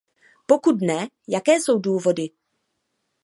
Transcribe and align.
Pokud 0.45 0.81
ne, 0.81 1.07
jaké 1.27 1.53
jsou 1.53 1.79
důvody? 1.79 2.29